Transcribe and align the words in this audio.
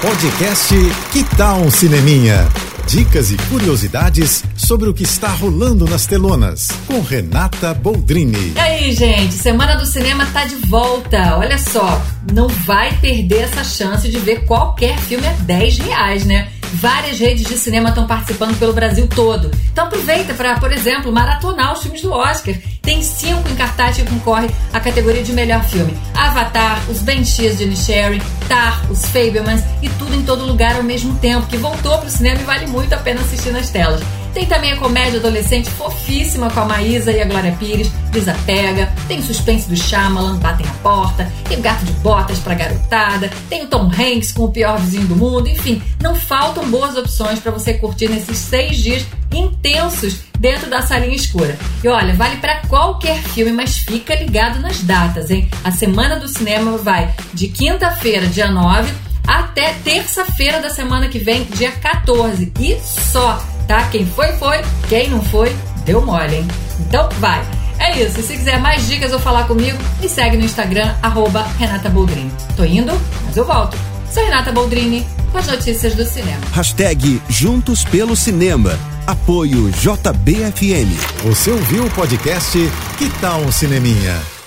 Podcast 0.00 0.74
Que 1.12 1.24
Tal 1.36 1.58
um 1.58 1.70
Cineminha? 1.72 2.46
Dicas 2.86 3.32
e 3.32 3.36
curiosidades 3.50 4.44
sobre 4.56 4.88
o 4.88 4.94
que 4.94 5.02
está 5.02 5.28
rolando 5.28 5.84
nas 5.86 6.06
telonas, 6.06 6.68
com 6.86 7.00
Renata 7.00 7.74
Boldrini. 7.74 8.52
E 8.54 8.60
aí, 8.60 8.92
gente, 8.92 9.34
Semana 9.34 9.74
do 9.74 9.84
Cinema 9.84 10.24
tá 10.26 10.44
de 10.44 10.54
volta. 10.54 11.36
Olha 11.36 11.58
só, 11.58 12.00
não 12.32 12.46
vai 12.48 12.96
perder 13.00 13.42
essa 13.42 13.64
chance 13.64 14.08
de 14.08 14.20
ver 14.20 14.44
qualquer 14.44 14.96
filme 15.00 15.26
a 15.26 15.32
10 15.32 15.78
reais, 15.78 16.24
né? 16.24 16.48
Várias 16.74 17.18
redes 17.18 17.46
de 17.46 17.58
cinema 17.58 17.88
estão 17.88 18.06
participando 18.06 18.56
pelo 18.58 18.72
Brasil 18.72 19.08
todo. 19.08 19.50
Então 19.72 19.86
aproveita 19.86 20.34
para, 20.34 20.60
por 20.60 20.70
exemplo, 20.70 21.10
maratonar 21.10 21.72
os 21.72 21.82
filmes 21.82 22.02
do 22.02 22.12
Oscar. 22.12 22.54
Tem 22.82 23.02
cinco 23.02 23.47
cartaz 23.58 23.96
que 23.96 24.04
concorrem 24.04 24.48
à 24.72 24.80
categoria 24.80 25.22
de 25.22 25.32
melhor 25.32 25.62
filme: 25.64 25.98
Avatar, 26.14 26.80
Os 26.88 27.02
Banshees 27.02 27.58
de 27.58 27.64
Inisherin, 27.64 28.22
Tar, 28.48 28.90
Os 28.90 29.04
Fablemans 29.06 29.62
e 29.82 29.88
tudo 29.90 30.14
em 30.14 30.22
todo 30.22 30.46
lugar 30.46 30.76
ao 30.76 30.82
mesmo 30.82 31.14
tempo, 31.16 31.46
que 31.46 31.58
voltou 31.58 31.98
pro 31.98 32.08
cinema 32.08 32.40
e 32.40 32.44
vale 32.44 32.66
muito 32.68 32.94
a 32.94 32.98
pena 32.98 33.20
assistir 33.20 33.50
nas 33.50 33.68
telas. 33.68 34.00
Tem 34.32 34.46
também 34.46 34.72
a 34.72 34.76
comédia 34.76 35.18
adolescente 35.18 35.70
fofíssima 35.70 36.50
com 36.50 36.60
a 36.60 36.64
Maísa 36.64 37.10
e 37.12 37.20
a 37.20 37.24
Glória 37.24 37.52
Pires, 37.58 37.90
Desapega. 38.10 38.92
Tem 39.06 39.18
o 39.18 39.22
suspense 39.22 39.68
do 39.68 39.76
Shyamalan, 39.76 40.36
Batem 40.36 40.66
a 40.66 40.72
Porta. 40.82 41.30
Tem 41.48 41.58
o 41.58 41.62
Gato 41.62 41.84
de 41.84 41.92
Botas 41.92 42.38
pra 42.38 42.54
garotada. 42.54 43.30
Tem 43.48 43.64
o 43.64 43.66
Tom 43.66 43.86
Hanks 43.86 44.32
com 44.32 44.44
o 44.44 44.52
pior 44.52 44.78
vizinho 44.78 45.06
do 45.06 45.16
mundo. 45.16 45.48
Enfim, 45.48 45.82
não 46.00 46.14
faltam 46.14 46.68
boas 46.70 46.96
opções 46.96 47.38
para 47.40 47.52
você 47.52 47.74
curtir 47.74 48.08
nesses 48.08 48.38
seis 48.38 48.78
dias 48.78 49.06
intensos 49.34 50.20
dentro 50.38 50.70
da 50.70 50.82
salinha 50.82 51.14
escura. 51.14 51.58
E 51.82 51.88
olha, 51.88 52.14
vale 52.14 52.36
para 52.36 52.62
qualquer 52.68 53.20
filme, 53.22 53.52
mas 53.52 53.78
fica 53.78 54.14
ligado 54.14 54.60
nas 54.60 54.80
datas, 54.82 55.30
hein? 55.30 55.48
A 55.64 55.70
Semana 55.70 56.16
do 56.16 56.28
Cinema 56.28 56.78
vai 56.78 57.14
de 57.34 57.48
quinta-feira, 57.48 58.26
dia 58.26 58.50
9, 58.50 58.92
até 59.26 59.74
terça-feira 59.84 60.60
da 60.60 60.70
semana 60.70 61.08
que 61.08 61.18
vem, 61.18 61.44
dia 61.44 61.70
14. 61.70 62.52
E 62.58 62.78
só 62.80 63.44
tá? 63.68 63.86
Quem 63.90 64.04
foi, 64.04 64.32
foi. 64.32 64.56
Quem 64.88 65.10
não 65.10 65.22
foi, 65.22 65.54
deu 65.84 66.04
mole, 66.04 66.36
hein? 66.36 66.48
Então 66.80 67.08
vai. 67.20 67.46
É 67.78 68.02
isso. 68.02 68.20
Se 68.22 68.36
quiser 68.36 68.58
mais 68.60 68.88
dicas 68.88 69.12
ou 69.12 69.20
falar 69.20 69.46
comigo, 69.46 69.78
me 70.00 70.08
segue 70.08 70.36
no 70.36 70.44
Instagram, 70.44 70.92
arroba 71.00 71.42
Renata 71.58 71.88
Boldrini. 71.88 72.32
Tô 72.56 72.64
indo, 72.64 72.92
mas 73.24 73.36
eu 73.36 73.44
volto. 73.44 73.76
Sou 74.12 74.24
Renata 74.24 74.50
Boldrini, 74.50 75.06
com 75.30 75.38
as 75.38 75.46
notícias 75.46 75.94
do 75.94 76.04
cinema. 76.04 76.40
Hashtag 76.52 77.22
Juntos 77.28 77.84
pelo 77.84 78.16
Cinema. 78.16 78.76
Apoio 79.06 79.70
JBFM. 79.70 80.90
Você 81.24 81.50
ouviu 81.50 81.86
o 81.86 81.90
podcast 81.90 82.58
Que 82.96 83.08
Tal 83.20 83.40
um 83.40 83.52
Cineminha? 83.52 84.37